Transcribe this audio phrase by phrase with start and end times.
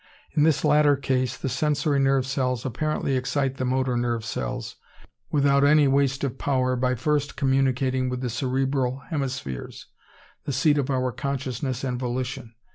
[0.31, 4.77] In this latter case the sensory nerve cells apparently excite the motor nerve cells
[5.29, 11.11] without any waste of power by first communicating with the cerebral hemispheres—the seat of our
[11.11, 12.55] consciousness and volition.